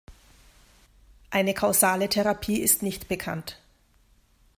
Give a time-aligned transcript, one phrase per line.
[1.29, 3.59] Eine kausale Therapie ist nicht bekannt.